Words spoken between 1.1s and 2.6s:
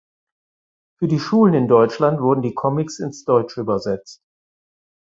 Schulen in Deutschland wurden die